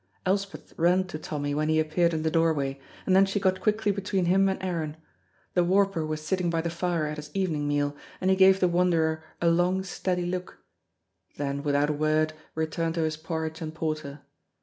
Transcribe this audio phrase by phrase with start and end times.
[0.25, 3.91] Elspeth ran to Tommy when he appeared in the doorway, and then she got quickly
[3.91, 4.97] between him and Aaron.
[5.53, 8.67] The warper was sitting by the fire at his evening meal, and he gave the
[8.67, 10.57] wanderer a long steady look,
[11.37, 14.21] then without a word returned to his porridge and porter.